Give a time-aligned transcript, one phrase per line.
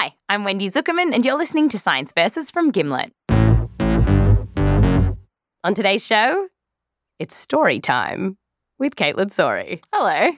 [0.00, 3.12] Hi, I'm Wendy Zukerman, and you're listening to Science Versus from Gimlet.
[5.64, 6.46] On today's show,
[7.18, 8.38] it's story time
[8.78, 9.82] with Kaitlyn Sawrey.
[9.92, 10.36] Hello.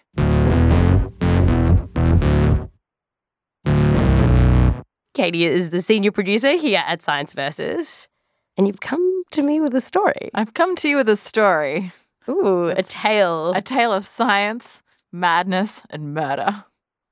[5.12, 8.08] Katie is the senior producer here at Science Versus,
[8.56, 10.30] and you've come to me with a story.
[10.32, 11.92] I've come to you with a story
[12.30, 13.52] Ooh, a tale.
[13.54, 14.82] a tale of science,
[15.12, 16.64] madness, and murder.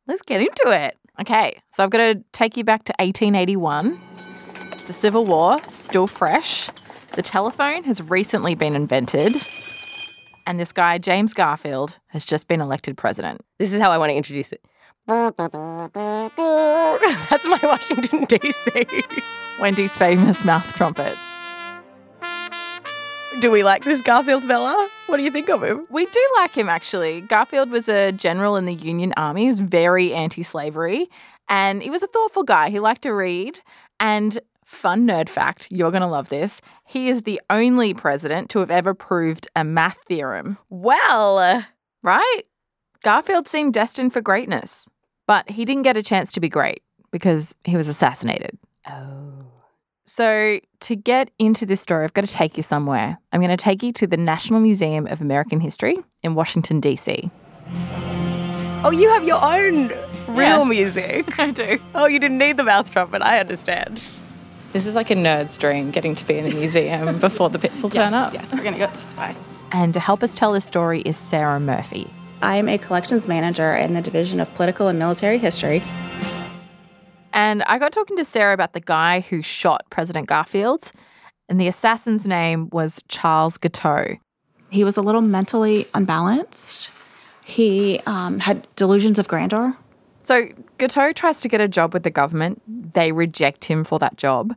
[0.07, 0.97] Let's get into it.
[1.21, 4.01] Okay, so I've got to take you back to 1881.
[4.87, 6.71] The Civil War, still fresh.
[7.15, 9.35] The telephone has recently been invented.
[10.47, 13.41] And this guy, James Garfield, has just been elected president.
[13.59, 14.65] This is how I want to introduce it.
[15.09, 15.39] That's
[17.47, 18.87] my Washington, D.C.
[19.61, 21.17] Wendy's famous mouth trumpet.
[23.41, 24.89] Do we like this Garfield fella?
[25.09, 25.85] What do you think of him?
[25.91, 27.23] We do like him, actually.
[27.23, 29.43] Garfield was a general in the Union Army.
[29.43, 31.09] He was very anti slavery
[31.49, 32.69] and he was a thoughtful guy.
[32.71, 33.61] He liked to read.
[33.99, 36.61] And fun nerd fact you're going to love this.
[36.85, 41.63] He is the only president to have ever proved a math theorem, Well, uh,
[42.03, 42.43] right?
[43.03, 44.89] Garfield seemed destined for greatness,
[45.27, 48.59] but he didn't get a chance to be great because he was assassinated.
[48.87, 49.47] oh.
[50.09, 53.19] So, to get into this story, I've got to take you somewhere.
[53.31, 57.31] I'm going to take you to the National Museum of American History in Washington, D.C.
[58.85, 59.89] Oh, you have your own
[60.35, 60.65] real Yeah.
[60.65, 61.39] music.
[61.39, 61.79] I do.
[61.95, 63.21] Oh, you didn't need the mouth trumpet.
[63.21, 64.03] I understand.
[64.73, 67.91] This is like a nerd's dream getting to be in a museum before the people
[67.91, 68.33] turn up.
[68.33, 69.37] Yes, we're gonna go this way.
[69.73, 72.11] And to help us tell this story is Sara Murphy.
[72.41, 75.83] I'm a collections manager in the Division of Political and Military History.
[77.39, 80.91] And I got talking to Sara about the guy who shot President Garfield,
[81.49, 84.17] and the assassin's name was Charles Guiteau.
[84.71, 86.91] He was a little mentally unbalanced.
[87.45, 89.77] He um, had delusions of grandeur.
[90.23, 90.49] So
[90.79, 92.61] Guiteau tries to get a job with the government.
[92.67, 94.57] They reject him for that job.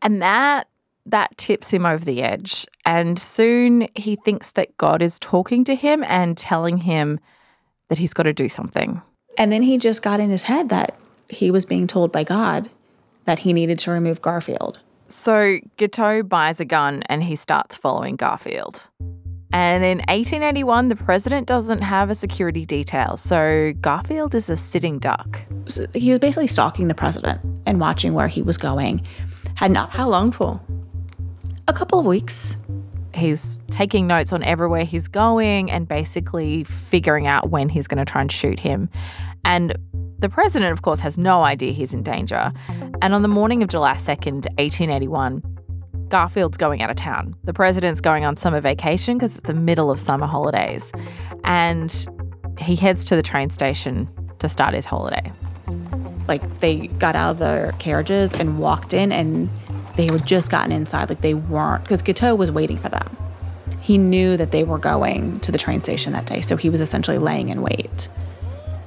[0.00, 0.66] And that
[1.04, 2.66] that tips him over the edge.
[2.86, 7.20] And soon he thinks that God is talking to him and telling him
[7.90, 9.02] that he's got to do something.
[9.36, 12.72] And then he just got in his head that he was being told by God
[13.24, 14.80] that he needed to remove Garfield.
[15.08, 18.88] So Guiteau buys a gun and he starts following Garfield.
[19.52, 24.98] And in 1881, the president doesn't have a security detail, so Garfield is a sitting
[24.98, 25.40] duck.
[25.64, 29.06] So he was basically stalking the president and watching where he was going.
[29.54, 30.60] Had not How long for?
[31.68, 32.56] a couple of weeks.
[33.14, 38.10] He's taking notes on everywhere he's going and basically figuring out when he's going to
[38.10, 38.88] try and shoot him.
[39.44, 39.76] And
[40.18, 42.52] the president, of course, has no idea he's in danger.
[43.00, 45.42] And on the morning of July 2nd, 1881,
[46.08, 47.36] Garfield's going out of town.
[47.44, 50.92] The president's going on summer vacation because it's the middle of summer holidays.
[51.44, 52.06] And
[52.58, 54.08] he heads to the train station
[54.40, 55.32] to start his holiday.
[56.26, 59.48] Like they got out of their carriages and walked in, and
[59.96, 61.08] they were just gotten inside.
[61.08, 63.16] Like they weren't, because Guiteau was waiting for them.
[63.80, 66.80] He knew that they were going to the train station that day, so he was
[66.80, 68.08] essentially laying in wait.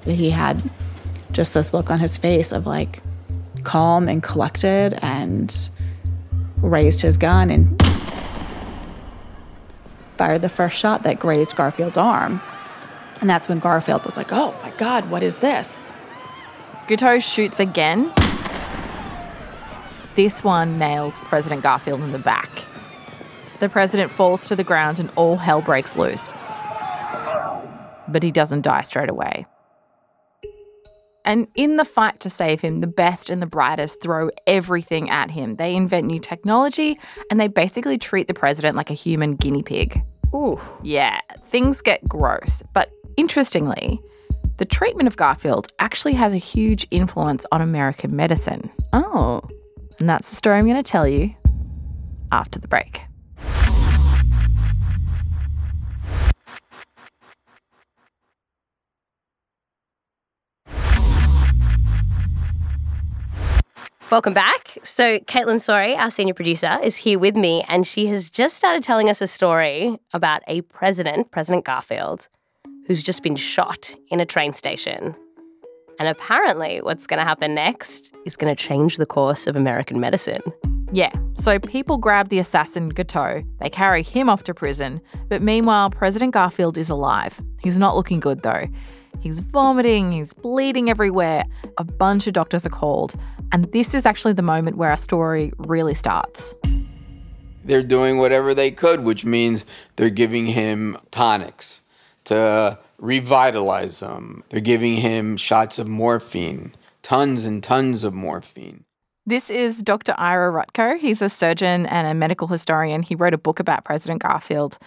[0.03, 0.61] He had
[1.31, 3.01] just this look on his face of like
[3.63, 5.69] calm and collected, and
[6.57, 7.81] raised his gun and
[10.17, 12.41] fired the first shot that grazed Garfield's arm.
[13.19, 15.85] And that's when Garfield was like, "Oh my God, what is this?"
[16.87, 18.11] Guiteau shoots again.
[20.15, 22.49] This one nails President Garfield in the back.
[23.59, 26.27] The president falls to the ground and all hell breaks loose.
[28.07, 29.45] But he doesn't die straight away.
[31.25, 35.31] And in the fight to save him, the best and the brightest throw everything at
[35.31, 35.55] him.
[35.55, 36.99] They invent new technology
[37.29, 40.01] and they basically treat the president like a human guinea pig.
[40.33, 40.59] Ooh.
[40.81, 42.63] Yeah, things get gross.
[42.73, 44.01] But interestingly,
[44.57, 48.71] the treatment of Garfield actually has a huge influence on American medicine.
[48.93, 49.41] Oh.
[49.99, 51.35] And that's the story I'm going to tell you
[52.31, 53.01] after the break.
[64.11, 64.77] Welcome back.
[64.83, 68.83] So, Kaitlyn Sawrey, our senior producer, is here with me, and she has just started
[68.83, 72.27] telling us a story about a president, President Garfield,
[72.87, 75.15] who's just been shot in a train station.
[75.97, 80.01] And apparently, what's going to happen next is going to change the course of American
[80.01, 80.41] medicine.
[80.91, 84.99] Yeah, so people grab the assassin Guiteau, they carry him off to prison,
[85.29, 87.39] but meanwhile, President Garfield is alive.
[87.63, 88.67] He's not looking good though.
[89.19, 91.43] He's vomiting, he's bleeding everywhere.
[91.77, 93.15] A bunch of doctors are called,
[93.51, 96.55] and this is actually the moment where our story really starts.
[97.63, 99.65] They're doing whatever they could, which means
[99.95, 101.81] they're giving him tonics
[102.25, 104.43] to revitalize him.
[104.49, 108.85] They're giving him shots of morphine tons and tons of morphine.
[109.25, 110.15] This is Dr.
[110.17, 110.97] Ira Rutkow.
[110.97, 113.03] He's a surgeon and a medical historian.
[113.03, 114.77] He wrote a book about President Garfield.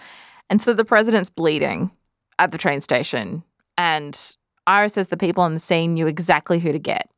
[0.49, 1.91] And so the president's bleeding
[2.37, 3.43] at the train station.
[3.77, 4.17] And
[4.67, 7.09] Ira says the people on the scene knew exactly who to get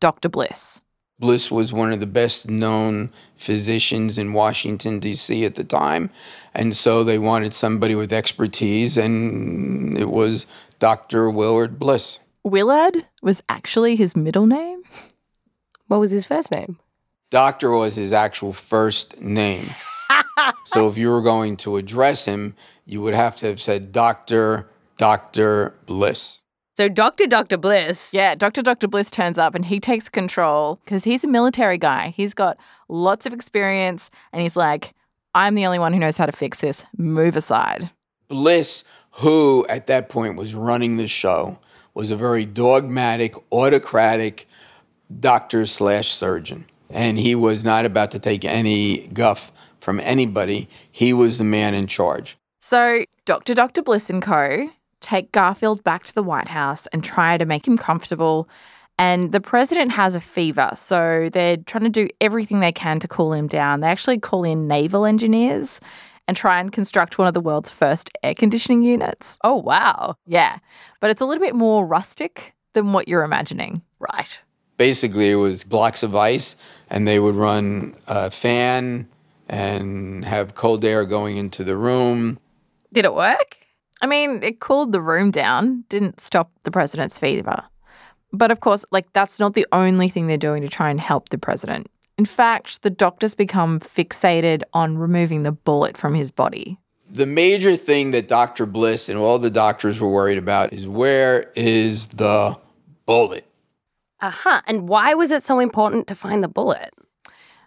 [0.00, 0.28] Dr.
[0.28, 0.82] Bliss.
[1.18, 5.44] Bliss was one of the best known physicians in Washington, D.C.
[5.44, 6.10] at the time.
[6.52, 10.46] And so they wanted somebody with expertise, and it was
[10.80, 11.30] Dr.
[11.30, 12.18] Willard Bliss.
[12.42, 14.82] Willard was actually his middle name.
[15.86, 16.80] What was his first name?
[17.30, 19.70] Doctor was his actual first name.
[20.64, 24.68] so if you were going to address him, you would have to have said Dr.
[24.96, 25.74] Dr.
[25.86, 26.42] Bliss.
[26.74, 27.26] So Dr.
[27.26, 27.58] Dr.
[27.58, 28.14] Bliss.
[28.14, 28.62] Yeah, Dr.
[28.62, 28.88] Dr.
[28.88, 32.14] Bliss turns up and he takes control because he's a military guy.
[32.16, 32.56] He's got
[32.88, 34.94] lots of experience and he's like,
[35.34, 36.84] I'm the only one who knows how to fix this.
[36.96, 37.90] Move aside.
[38.28, 41.58] Bliss, who at that point was running the show,
[41.94, 44.48] was a very dogmatic, autocratic
[45.20, 46.64] doctor slash surgeon.
[46.90, 50.68] And he was not about to take any guff from anybody.
[50.90, 52.38] He was the man in charge.
[52.60, 53.54] So Dr.
[53.54, 53.82] Dr.
[53.82, 54.70] Bliss and co
[55.02, 58.48] take Garfield back to the White House and try to make him comfortable.
[58.98, 63.08] And the president has a fever, so they're trying to do everything they can to
[63.08, 63.80] cool him down.
[63.80, 65.80] They actually call in naval engineers
[66.28, 69.38] and try and construct one of the world's first air conditioning units.
[69.42, 70.14] Oh, wow.
[70.26, 70.58] Yeah,
[71.00, 73.82] but it's a little bit more rustic than what you're imagining.
[73.98, 74.40] Right.
[74.76, 76.54] Basically, it was blocks of ice,
[76.88, 79.08] and they would run a fan
[79.48, 82.38] and have cold air going into the room.
[82.92, 83.58] Did it work?
[84.02, 87.62] I mean, it cooled the room down, didn't stop the president's fever.
[88.32, 91.28] But of course, like that's not the only thing they're doing to try and help
[91.28, 91.88] the president.
[92.18, 96.78] In fact, the doctors become fixated on removing the bullet from his body.
[97.10, 98.66] The major thing that Dr.
[98.66, 102.56] Bliss and all the doctors were worried about is where is the
[103.06, 103.46] bullet?
[104.20, 104.62] Uh huh.
[104.66, 106.92] And why was it so important to find the bullet?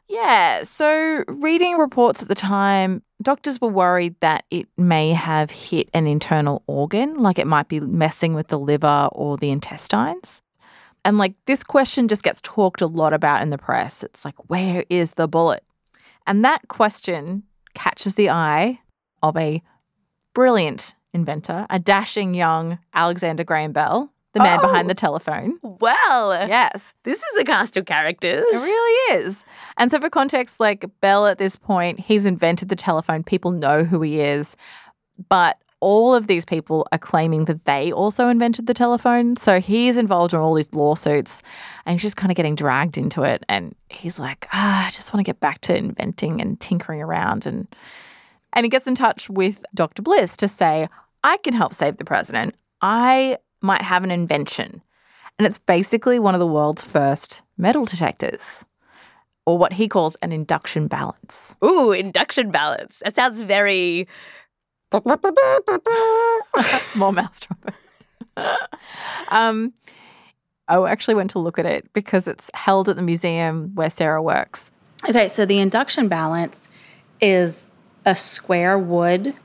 [0.07, 5.90] Yeah, so reading reports at the time, doctors were worried that it may have hit
[5.94, 10.42] an internal organ, like it might be messing with the liver or the intestines.
[11.04, 14.04] And like this question just gets talked a lot about in the press.
[14.04, 15.63] It's like, where is the bullet?
[16.28, 17.44] And that question
[17.74, 18.80] catches the eye
[19.22, 19.62] of a
[20.34, 24.68] brilliant inventor, a dashing young Alexander Graham Bell, the man Oh.
[24.68, 25.58] behind the telephone.
[25.64, 26.94] Well, Yes.
[27.04, 28.46] this is a cast of characters.
[28.48, 29.46] It really is.
[29.78, 33.24] And so, for context, like Bell at this point, he's invented the telephone.
[33.24, 34.56] People know who he is.
[35.30, 39.36] But all of these people are claiming that they also invented the telephone.
[39.36, 41.44] So he's involved in all these lawsuits
[41.86, 43.44] and he's just kind of getting dragged into it.
[43.48, 47.46] And he's like, ah, I just want to get back to inventing and tinkering around.
[47.46, 47.68] And,
[48.54, 50.02] and he gets in touch with Dr.
[50.02, 50.88] Bliss to say,
[51.24, 52.56] I can help save the president.
[52.81, 54.82] I might have an invention.
[55.38, 58.66] And it's basically one of the world's first metal detectors,
[59.46, 61.56] or what he calls an induction balance.
[61.64, 63.02] Ooh, induction balance.
[63.04, 64.08] That sounds very.
[66.96, 67.74] More mouse trumpet.
[69.30, 69.74] um,
[70.68, 74.22] I actually went to look at it because it's held at the museum where Sara
[74.22, 74.72] works.
[75.08, 76.70] Okay, so the induction balance
[77.22, 77.68] is
[78.06, 79.36] a square wood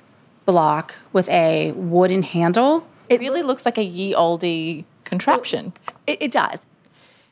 [0.46, 2.86] block with a wooden handle.
[3.10, 5.74] It really looks like a ye olde contraption.
[6.06, 6.64] It, it does.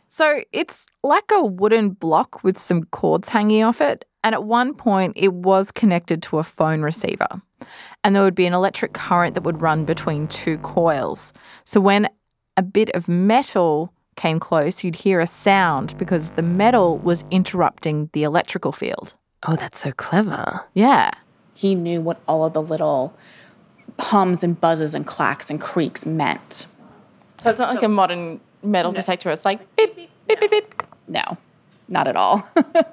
[0.08, 4.04] So it's like a wooden block with some cords hanging off it.
[4.24, 7.40] And at one point, it was connected to a phone receiver.
[8.02, 11.32] And there would be an electric current that would run between two coils.
[11.64, 12.08] So when
[12.56, 18.10] a bit of metal came close, you'd hear a sound because the metal was interrupting
[18.12, 19.14] the electrical field.
[19.46, 20.64] Oh, that's so clever.
[20.74, 21.12] Yeah.
[21.54, 23.16] He knew what all of the little
[23.98, 26.66] hums and buzzes and clacks and creaks meant.
[27.42, 29.30] So it's not like a modern metal detector.
[29.30, 30.82] It's like beep, beep, beep, beep, beep.
[31.06, 31.36] No,
[31.88, 32.46] not at all.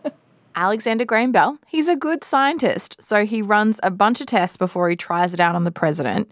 [0.55, 2.95] Alexander Graham Bell, he's a good scientist.
[3.01, 6.31] So he runs a bunch of tests before he tries it out on the president.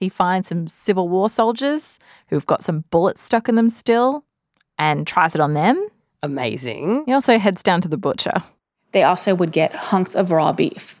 [0.00, 1.98] He finds some Civil War soldiers
[2.28, 4.24] who've got some bullets stuck in them still
[4.78, 5.88] and tries it on them.
[6.22, 7.04] Amazing.
[7.06, 8.32] He also heads down to the butcher.
[8.92, 11.00] they also would get hunks of raw beef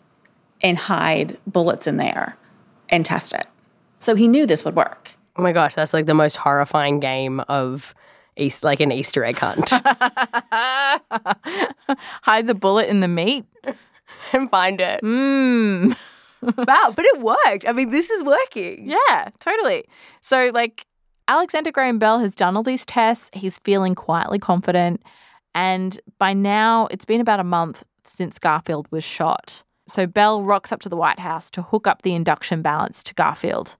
[0.60, 2.36] and hide bullets in there
[2.88, 3.46] and test it.
[3.98, 5.16] So he knew this would work.
[5.36, 7.94] Oh my gosh, that's like the most horrifying game of
[8.36, 9.70] East, like an Easter egg hunt.
[12.22, 13.44] Hide the bullet in the meat.
[14.32, 15.00] and find it.
[15.02, 15.96] Mmm.
[16.40, 17.66] Wow, but it worked.
[17.66, 18.88] I mean, this is working.
[18.88, 19.86] Yeah, totally.
[20.20, 20.86] So, like,
[21.26, 23.28] Alexander Graham Bell has done all these tests.
[23.32, 25.02] He's feeling quietly confident.
[25.52, 29.64] And by now, it's been about a month since Garfield was shot.
[29.88, 33.14] So, Bell rocks up to the White House to hook up the induction balance to
[33.14, 33.76] Garfield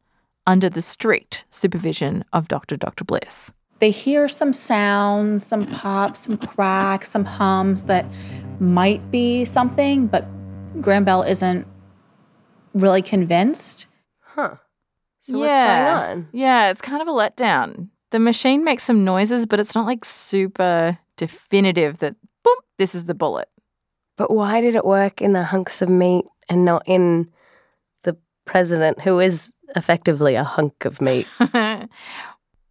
[0.47, 2.77] under the strict supervision of Dr.
[2.79, 3.05] Dr.
[3.05, 3.53] Bliss.
[3.81, 8.07] They hear some sounds, some pops, some cracks, some hums that
[8.59, 10.27] might be something, but
[10.81, 11.67] Graham Bell isn't
[12.75, 13.87] really convinced.
[14.21, 14.57] Huh.
[15.21, 16.29] So what's going on?
[16.33, 17.89] Yeah, it's kind of a letdown.
[18.11, 23.05] The machine makes some noises, but it's not like super definitive that boom, this is
[23.05, 23.49] the bullet.
[24.19, 27.31] But why did it work in the hunks of meat and not in
[28.03, 31.27] the president, who is effectively a hunk of meat?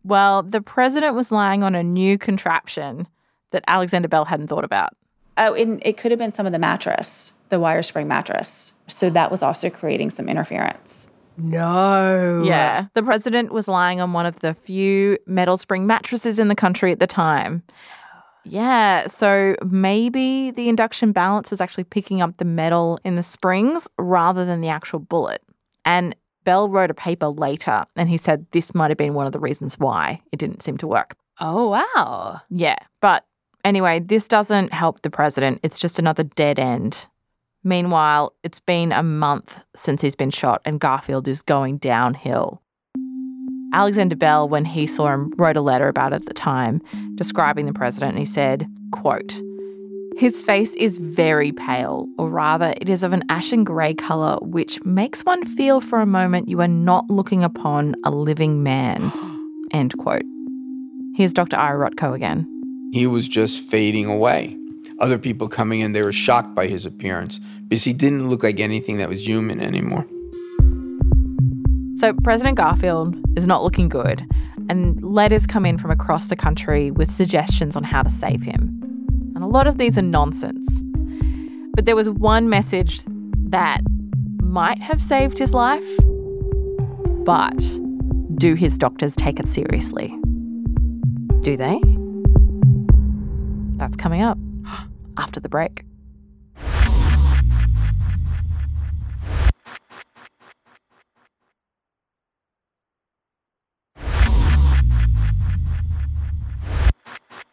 [0.04, 3.08] well, the president was lying on a new contraption
[3.52, 4.94] that Alexander Bell hadn't thought about.
[5.38, 8.74] Oh, and it could have been some of the mattress, the wire spring mattress.
[8.88, 11.08] So that was also creating some interference.
[11.38, 12.44] No.
[12.44, 12.88] Yeah.
[12.94, 16.92] The president was lying on one of the few metal spring mattresses in the country
[16.92, 17.64] at the time.
[18.50, 19.08] Yeah.
[19.08, 24.46] So maybe the induction balance was actually picking up the metal in the springs rather
[24.46, 25.42] than the actual bullet.
[25.86, 29.34] And Bell wrote a paper later and he said this might have been one of
[29.34, 31.16] the reasons why it didn't seem to work.
[31.40, 32.42] Oh, wow.
[32.50, 32.78] Yeah.
[33.02, 33.26] But
[33.64, 35.60] anyway, this doesn't help the president.
[35.64, 37.08] It's just another dead end.
[37.64, 42.62] Meanwhile, it's been a month since he's been shot and Garfield is going downhill.
[43.74, 46.82] Alexander Bell, when he saw him, wrote a letter about it at the time,
[47.16, 48.12] describing the president.
[48.12, 49.42] And he said, quote,
[50.18, 54.84] his face is very pale, or rather, it is of an ashen grey colour, which
[54.84, 59.12] makes one feel for a moment you are not looking upon a living man.
[59.72, 60.24] End quote.
[61.16, 61.58] Here's Dr.
[61.58, 62.48] Ira Rutkow again.
[62.94, 64.58] He was just fading away.
[65.00, 68.60] Other people coming in, they were shocked by his appearance because he didn't look like
[68.60, 70.08] anything that was human anymore.
[71.98, 74.24] So, President Garfield is not looking good,
[74.70, 78.84] and letters come in from across the country with suggestions on how to save him.
[79.34, 80.84] And a lot of these are nonsense.
[81.74, 83.02] But there was one message
[83.50, 83.82] that
[84.44, 85.88] might have saved his life,
[87.26, 87.58] but
[88.36, 90.16] do his doctors take it seriously?
[91.42, 91.80] Do they?
[93.78, 94.38] That's coming up
[95.18, 95.87] after the break.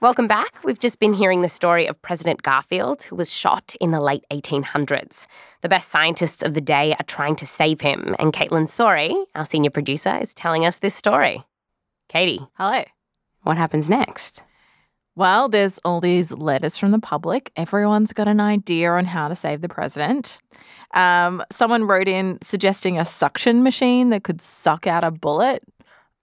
[0.05, 0.63] Welcome back.
[0.63, 4.23] We've just been hearing the story of President Garfield, who was shot in the late
[4.31, 5.27] 1800s.
[5.63, 9.47] The best scientists of the day are trying to save him, and Kaitlyn Sawrey, our
[9.47, 11.43] senior producer, is telling us this story.
[12.11, 12.85] Katie, Hello.
[13.45, 14.43] what happens next?
[15.17, 17.51] Well, there's all these letters from the public.
[17.57, 20.39] Everyone's got an idea on how to save the president.
[20.93, 25.63] Um, someone wrote in suggesting a suction machine that could suck out a bullet,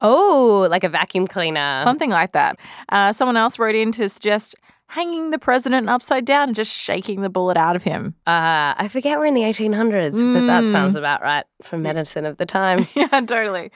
[0.01, 1.81] Oh, like a vacuum cleaner.
[1.83, 2.57] something like that.
[2.89, 4.55] Uh, someone else wrote in to suggest
[4.87, 8.13] hanging the president upside down and just shaking the bullet out of him.
[8.27, 10.71] Uh, I forget we're in the 1800s, but that Mm.
[10.71, 12.87] sounds about right for medicine of the time.
[12.93, 13.71] yeah, totally.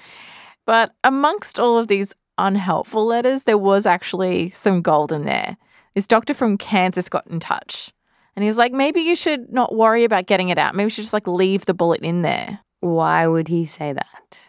[0.65, 5.55] But amongst all of these unhelpful letters, there was actually some gold in there.
[5.93, 7.93] This doctor from Kansas got in touch
[8.35, 10.75] and he was like, maybe you should not worry about getting it out.
[10.75, 14.39] Maybe you should just like leave the bullet in there Why would he say that?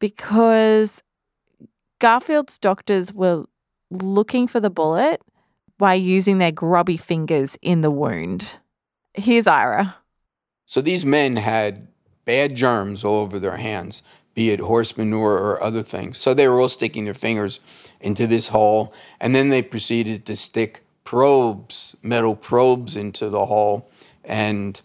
[0.00, 1.02] because
[2.00, 3.44] Garfield's doctors were
[3.90, 5.22] looking for the bullet
[5.78, 8.58] by using their grubby fingers in the wound.
[9.14, 9.96] Here's Ira.
[10.66, 11.88] So these men had
[12.24, 14.02] bad germs all over their hands,
[14.34, 16.18] be it horse manure or other things.
[16.18, 17.60] So they were all sticking their fingers
[18.00, 23.90] into this hole, and then they proceeded to stick probes, metal probes into the hole,
[24.24, 24.80] and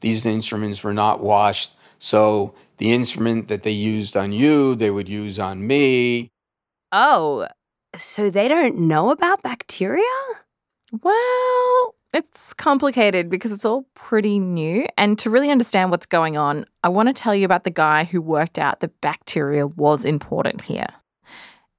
[0.00, 1.72] these instruments were not washed.
[2.02, 6.32] So the instrument that they used on you, they would use on me.
[6.90, 7.46] Oh,
[7.96, 10.02] so they don't know about bacteria?
[11.00, 14.84] Well, it's complicated because it's all pretty new.
[14.98, 18.02] And to really understand what's going on, I want to tell you about the guy
[18.02, 20.88] who worked out that bacteria was important here.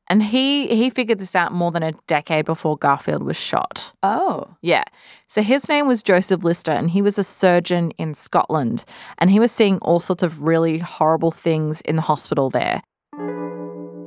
[0.09, 3.93] And he he figured this out more than a decade before Garfield was shot.
[4.03, 4.47] Oh.
[4.61, 4.83] Yeah.
[5.27, 8.83] So his name was Joseph Lister and he was a surgeon in Scotland
[9.19, 12.81] and he was seeing all sorts of really horrible things in the hospital there.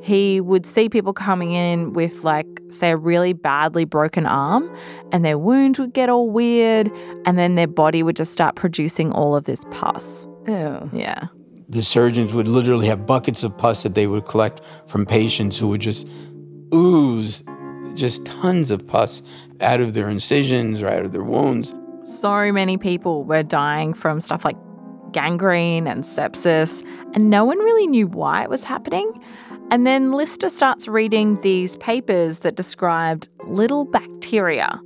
[0.01, 4.73] He would see people coming in with like say a really badly broken arm
[5.11, 6.91] and their wound would get all weird
[7.25, 10.27] and then their body would just start producing all of this pus.
[10.47, 10.89] Ew.
[10.93, 11.27] Yeah.
[11.69, 15.67] The surgeons would literally have buckets of pus that they would collect from patients who
[15.67, 16.07] would just
[16.73, 17.43] ooze
[17.93, 19.21] just tons of pus
[19.59, 21.73] out of their incisions or out of their wounds.
[22.03, 24.55] So many people were dying from stuff like
[25.11, 29.11] gangrene and sepsis, and no one really knew why it was happening.
[29.71, 34.79] And then Lister starts reading these papers that described little bacteria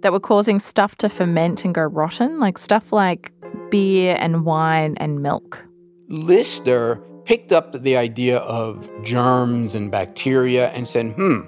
[0.00, 3.32] that were causing stuff to ferment and go rotten, like stuff like
[3.70, 5.65] beer and wine and milk.
[6.08, 11.40] Lister picked up the idea of germs and bacteria and said, hmm,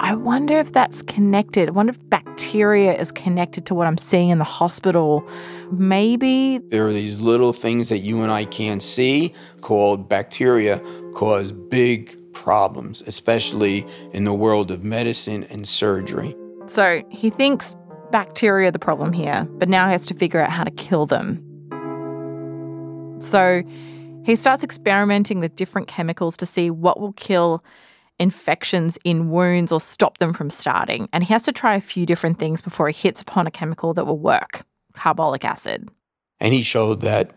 [0.00, 1.68] I wonder if that's connected.
[1.68, 5.26] I wonder if bacteria is connected to what I'm seeing in the hospital.
[5.72, 6.58] Maybe.
[6.58, 10.80] There are these little things that you and I can't see called bacteria
[11.14, 16.36] cause big problems, especially in the world of medicine and surgery.
[16.66, 17.74] So he thinks
[18.12, 21.06] bacteria are the problem here, but now he has to figure out how to kill
[21.06, 21.42] them.
[23.18, 23.62] So
[24.26, 27.62] he starts experimenting with different chemicals to see what will kill
[28.18, 31.08] infections in wounds or stop them from starting.
[31.12, 33.94] And he has to try a few different things before he hits upon a chemical
[33.94, 34.62] that will work
[34.94, 35.88] carbolic acid.
[36.40, 37.32] And he showed that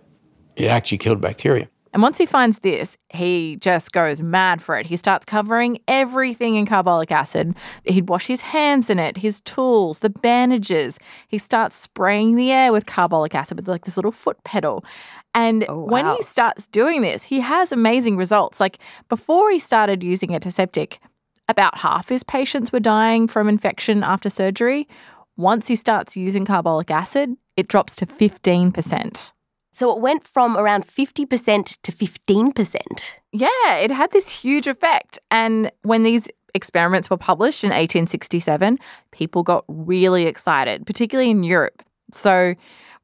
[0.56, 1.70] it actually killed bacteria.
[1.92, 4.86] And once he finds this, he just goes mad for it.
[4.86, 7.56] He starts covering everything in carbolic acid.
[7.84, 11.00] He'd wash his hands in it, his tools, the bandages.
[11.28, 14.86] He starts spraying the air with carbolic acid with like this little foot pedal.
[15.34, 18.60] And Oh, when he starts doing this, he has amazing results.
[18.60, 21.00] Like before he started using antiseptic,
[21.48, 24.88] about half his patients were dying from infection after surgery.
[25.38, 29.32] Once he starts using carbolic acid, it drops to 15%.
[29.72, 32.80] So it went from around 50% to 15%.
[33.32, 35.20] Yeah, it had this huge effect.
[35.32, 38.78] And when these experiments were published in 1867,
[39.12, 41.84] people got really excited, particularly in Europe.
[42.12, 42.56] So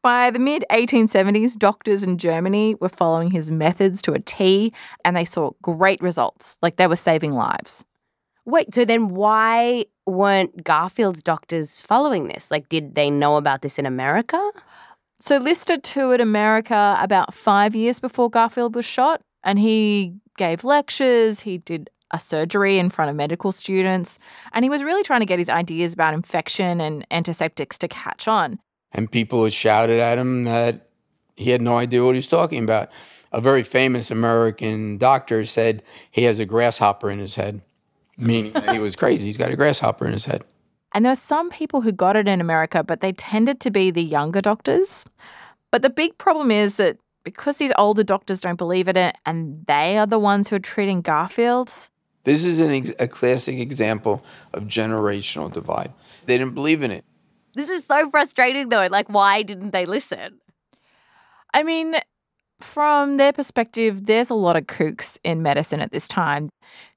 [0.05, 4.71] by the mid 1870s, doctors in Germany were following his methods to a T
[5.03, 7.87] and they saw great results, like they were saving lives.
[8.45, 12.51] Wait, so then why weren't Garfield's doctors following this?
[12.51, 14.51] Like, did they know about this in America?
[15.19, 21.39] So Lister toured America about five years before Garfield was shot, and he gave lectures,
[21.39, 24.19] he did a surgery in front of medical students,
[24.53, 28.27] and he was really trying to get his ideas about infection and antiseptics to catch
[28.27, 28.59] on.
[28.95, 30.87] And people had shouted at him that
[31.35, 32.89] he had no idea what he was talking about.
[33.33, 37.61] A very famous American doctor said he has a grasshopper in his head,
[38.17, 39.25] meaning that he was crazy.
[39.25, 40.45] He's got a grasshopper in his head.
[40.93, 43.91] And there were some people who got it in America, but they tended to be
[43.91, 45.05] the younger doctors.
[45.71, 49.65] But the big problem is that because these older doctors don't believe in it and
[49.67, 51.91] they are the ones who are treating Garfield's,
[52.23, 55.91] This is an ex- a classic example of generational divide.
[56.27, 57.03] They didn't believe in it.
[57.55, 58.87] This is so frustrating, though.
[58.87, 60.39] Like, why didn't they listen?
[61.53, 61.95] I mean,
[62.59, 66.49] from their perspective, there's a lot of kooks in medicine at this time.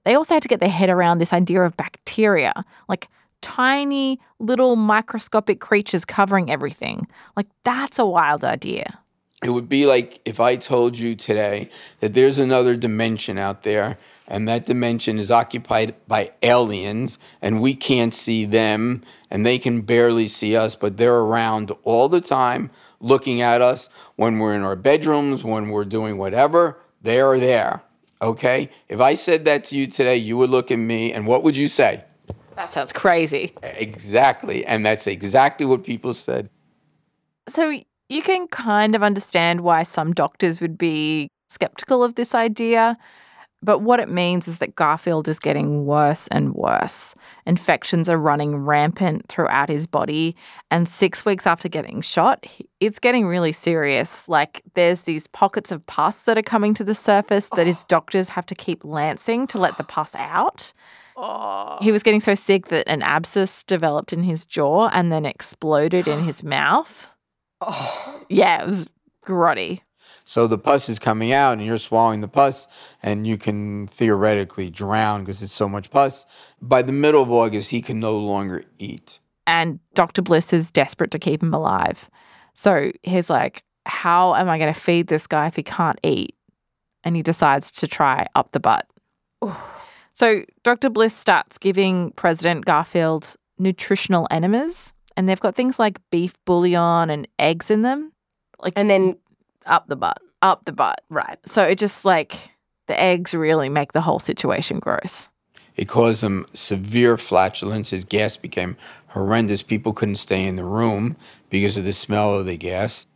[0.04, 2.52] They also had to get their head around this idea of bacteria,
[2.88, 3.08] like
[3.40, 7.06] tiny little microscopic creatures covering everything.
[7.36, 8.98] Like, that's a wild idea.
[9.44, 13.96] It would be like if I told you today that there's another dimension out there,
[14.28, 19.80] and that dimension is occupied by aliens, and we can't see them, and they can
[19.80, 24.62] barely see us, but they're around all the time looking at us when we're in
[24.62, 27.82] our bedrooms, when we're doing whatever, they are there.
[28.20, 28.70] Okay?
[28.88, 31.56] If I said that to you today, you would look at me, and what would
[31.56, 32.04] you say?
[32.56, 33.54] That sounds crazy.
[33.62, 34.66] Exactly.
[34.66, 36.50] And that's exactly what people said.
[37.48, 42.98] So, you can kind of understand why some doctors would be skeptical of this idea.
[43.60, 47.14] But what it means is that Garfield is getting worse and worse.
[47.44, 50.36] Infections are running rampant throughout his body.
[50.70, 52.46] And six weeks after getting shot,
[52.78, 54.28] it's getting really serious.
[54.28, 58.30] Like, there's these pockets of pus that are coming to the surface that his doctors
[58.30, 60.72] have to keep lancing to let the pus out.
[61.80, 66.06] He was getting so sick that an abscess developed in his jaw and then exploded
[66.06, 67.10] in his mouth.
[68.30, 68.86] Yeah, it was
[69.26, 69.80] grotty.
[70.28, 72.68] So the pus is coming out, and you're swallowing the pus,
[73.02, 76.26] and you can theoretically drown because it's so much pus.
[76.60, 79.20] By the middle of August, he can no longer eat.
[79.46, 80.20] And Dr.
[80.20, 82.10] Bliss is desperate to keep him alive.
[82.52, 86.34] So he's like, How am I going to feed this guy if he can't eat?
[87.04, 88.86] And he decides to try up the butt.
[90.12, 90.90] So Dr.
[90.90, 97.26] Bliss starts giving President Garfield nutritional enemas, and they've got things like beef bouillon and
[97.38, 98.12] eggs in them.
[98.60, 99.16] Like, And then
[99.68, 100.18] up the butt.
[100.42, 101.02] Up the butt.
[101.08, 101.38] Right.
[101.46, 102.34] So it just like
[102.86, 105.28] the eggs really make the whole situation gross.
[105.76, 107.90] It caused him severe flatulence.
[107.90, 108.76] His gas became
[109.08, 109.62] horrendous.
[109.62, 111.16] People couldn't stay in the room
[111.50, 113.06] because of the smell of the gas.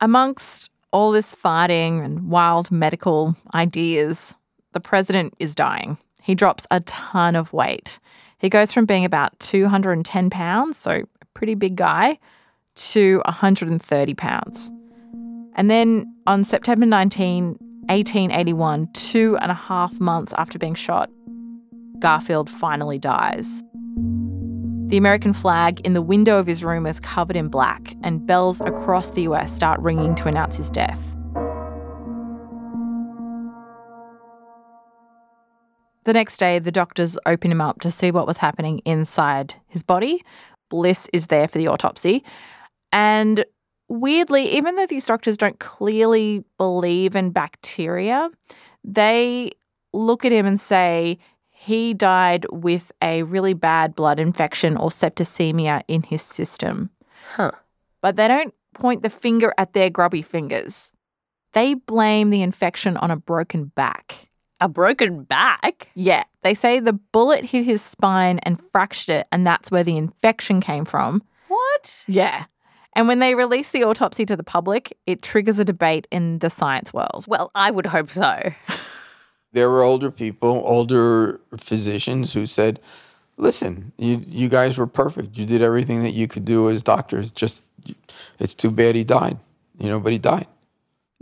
[0.00, 4.34] Amongst all this fighting and wild medical ideas,
[4.72, 5.98] the president is dying.
[6.22, 7.98] He drops a ton of weight.
[8.38, 12.18] He goes from being about 210 pounds, so a pretty big guy,
[12.74, 14.72] to 130 pounds.
[15.54, 17.56] And then on September 19,
[17.88, 21.10] 1881, two and a half months after being shot,
[21.98, 23.62] Garfield finally dies.
[24.86, 28.60] The American flag in the window of his room is covered in black, and bells
[28.60, 31.16] across the US start ringing to announce his death.
[36.04, 39.82] The next day, the doctors open him up to see what was happening inside his
[39.82, 40.22] body.
[40.68, 42.24] Bliss is there for the autopsy.
[42.92, 43.44] And
[43.92, 48.30] weirdly, even though these doctors don't clearly believe in bacteria,
[48.82, 49.52] they
[49.92, 51.18] look at him and say
[51.50, 56.90] he died with a really bad blood infection or septicemia in his system.
[57.34, 57.52] Huh.
[58.00, 60.92] But they don't point the finger at their grubby fingers.
[61.52, 64.30] They blame the infection on a broken back.
[64.60, 65.88] A broken back?
[65.94, 69.96] Yeah, they say the bullet hit his spine and fractured it, and that's where the
[69.96, 71.22] infection came from.
[71.48, 72.04] What?
[72.06, 72.44] Yeah.
[72.94, 76.50] And when they release the autopsy to the public, it triggers a debate in the
[76.50, 77.24] science world.
[77.26, 78.52] Well, I would hope so.
[79.52, 82.80] There were older people, older physicians who said,
[83.36, 85.36] "Listen, you you guys were perfect.
[85.36, 87.30] You did everything that you could do as doctors.
[87.30, 87.62] Just
[88.38, 89.38] it's too bad he died.
[89.78, 90.46] You know, but he died."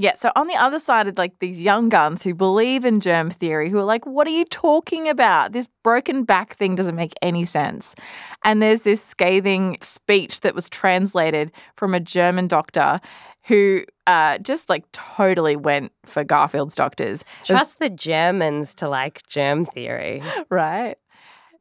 [0.01, 3.29] Yeah, so on the other side of like these young guns who believe in germ
[3.29, 5.53] theory, who are like, what are you talking about?
[5.53, 7.95] This broken back thing doesn't make any sense.
[8.43, 12.99] And there's this scathing speech that was translated from a German doctor
[13.45, 17.23] who uh, just like totally went for Garfield's doctors.
[17.45, 20.23] Trust the Germans to like germ theory.
[20.49, 20.97] right?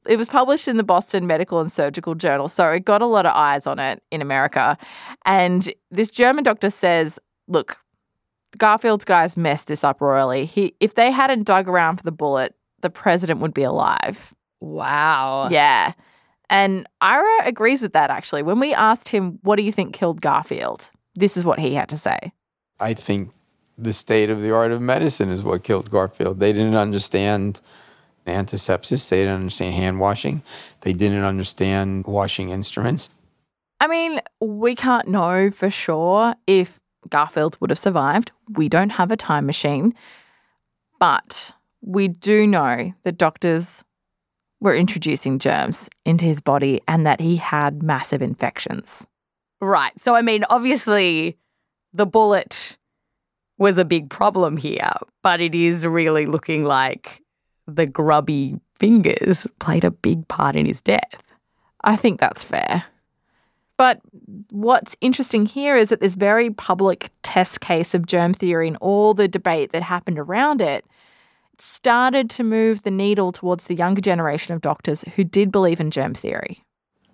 [0.08, 3.26] It was published in the Boston Medical and Surgical Journal, so it got a lot
[3.26, 4.78] of eyes on it in America.
[5.26, 7.82] And this German doctor says, look,
[8.58, 10.46] Garfield's guys messed this up royally.
[10.46, 14.34] He, if they hadn't dug around for the bullet, the president would be alive.
[14.60, 15.50] Wow.
[15.50, 15.94] Yeah.
[16.50, 18.44] And Ira agrees with that actually.
[18.44, 20.90] When we asked him, what do you think killed Garfield?
[21.16, 22.34] This is what he had to say.
[22.80, 23.32] I think
[23.78, 26.40] the state of the art of medicine is what killed Garfield.
[26.40, 27.62] They didn't understand
[28.26, 29.10] antisepsis.
[29.10, 30.42] They didn't understand hand washing.
[30.82, 33.10] They didn't understand washing instruments.
[33.80, 38.32] I mean, we can't know for sure if Garfield would have survived.
[38.50, 39.94] We don't have a time machine.
[41.00, 43.86] But we do know that doctors
[44.60, 49.08] were introducing germs into his body and that he had massive infections.
[49.62, 49.98] Right.
[49.98, 51.38] So, I mean, obviously,
[51.94, 52.78] the bullet
[53.58, 57.22] was a big problem here, but it is really looking like
[57.68, 61.34] the grubby fingers played a big part in his death.
[61.84, 62.86] I think that's fair.
[63.80, 64.02] But
[64.52, 69.14] what's interesting here is that this very public test case of germ theory and all
[69.14, 70.84] the debate that happened around it
[71.60, 75.92] started to move the needle towards the younger generation of doctors who did believe in
[75.92, 76.62] germ theory.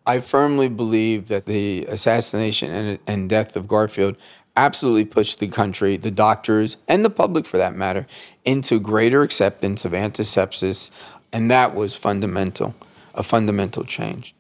[0.08, 4.18] I firmly believe that the assassination and, and death of Garfield
[4.58, 8.08] absolutely pushed the country, the doctors, and the public for that matter,
[8.44, 10.90] into greater acceptance of antisepsis.
[11.32, 12.74] And that was fundamental,
[13.14, 14.34] a fundamental change.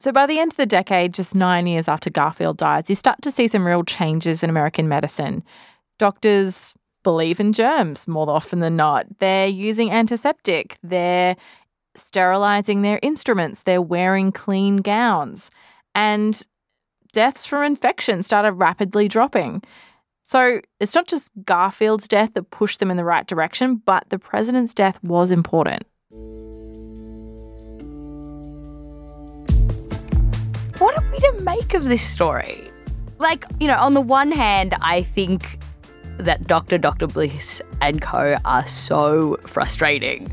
[0.00, 3.20] So by the end of the decade, just nine years after Garfield dies, you start
[3.22, 5.42] to see some real changes in American medicine.
[5.98, 9.06] Doctors believe in germs more often than not.
[9.18, 10.78] They're using antiseptic.
[10.82, 11.36] They're
[11.96, 13.64] sterilizing their instruments.
[13.64, 15.50] They're wearing clean gowns.
[15.96, 16.40] And
[17.12, 19.62] deaths from infection started rapidly dropping.
[20.22, 24.18] So it's not just Garfield's death that pushed them in the right direction, but the
[24.18, 25.84] president's death was important.
[30.78, 32.70] What are we to make of this story?
[33.18, 35.58] Like, you know, on the one hand, I think
[36.18, 36.78] that Dr.
[36.78, 37.08] Dr.
[37.08, 40.32] Bliss and co are so frustrating.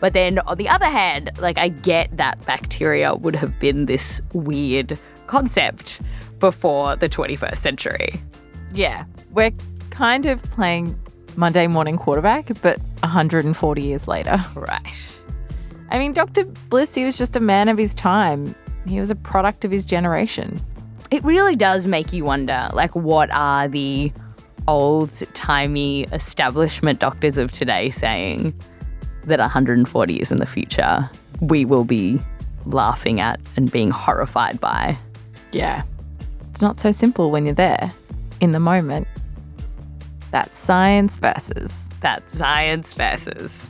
[0.00, 4.22] But then on the other hand, like I get that bacteria would have been this
[4.32, 6.00] weird concept
[6.38, 8.22] before the 21st century.
[8.72, 9.52] Yeah, we're
[9.90, 10.98] kind of playing
[11.36, 14.42] Monday morning quarterback, but 140 years later.
[14.54, 14.80] Right.
[15.90, 16.44] I mean, Dr.
[16.44, 18.54] Bliss, he was just a man of his time.
[18.86, 20.60] He was a product of his generation.
[21.10, 24.12] It really does make you wonder like, what are the
[24.68, 28.54] old timey establishment doctors of today saying
[29.24, 31.08] that 140 years in the future
[31.40, 32.20] we will be
[32.64, 34.96] laughing at and being horrified by?
[35.52, 35.82] Yeah.
[36.50, 37.92] It's not so simple when you're there
[38.40, 39.06] in the moment.
[40.30, 41.88] That's science versus.
[42.00, 43.68] That's science versus.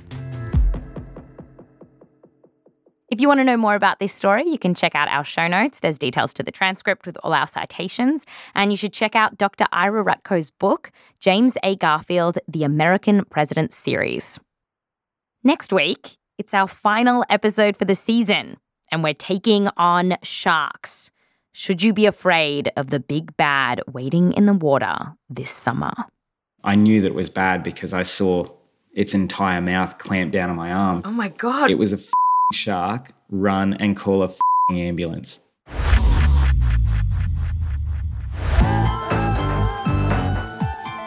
[3.08, 5.46] If you want to know more about this story, you can check out our show
[5.46, 5.78] notes.
[5.78, 8.26] There's details to the transcript with all our citations.
[8.54, 9.66] And you should check out Dr.
[9.70, 10.90] Ira Rutkow's book,
[11.20, 11.76] James A.
[11.76, 14.40] Garfield, The American President Series.
[15.44, 18.56] Next week, it's our final episode for the season,
[18.90, 21.12] and we're taking on sharks.
[21.52, 25.92] Should you be afraid of the big bad waiting in the water this summer?
[26.64, 28.48] I knew that it was bad because I saw
[28.92, 31.02] its entire mouth clamped down on my arm.
[31.04, 31.70] Oh my God.
[31.70, 31.98] It was a
[32.52, 33.12] shark.
[33.30, 34.30] Run and call a
[34.70, 35.40] ambulance.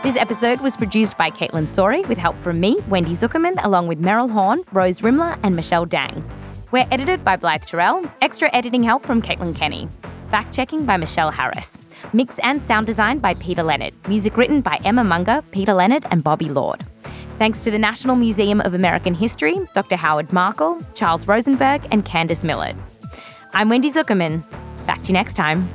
[0.02, 4.02] This episode was produced by Kaitlyn Sawrey with help from me, Wendy Zukerman, along with
[4.02, 6.23] Meryl Horn, Rose Rimler, and Michelle Dang.
[6.71, 9.88] We're edited by Blythe Terrell, extra editing help from Caitlin Kenny.
[10.32, 11.78] Fact checking by Michelle Harris.
[12.13, 13.93] Mix and sound design by Peter Leonard.
[14.08, 16.86] Music written by Emma Munger, Peter Leonard, and Bobby Lord.
[17.39, 19.95] Thanks to the National Museum of American History, Dr.
[19.95, 22.75] Howard Markel, Charles Rosenberg, and Candice Millard.
[23.54, 24.43] I'm Wendy Zukerman.
[24.86, 25.69] Back to you next time.